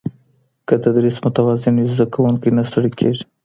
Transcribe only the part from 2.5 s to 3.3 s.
نه ستړی کېږي.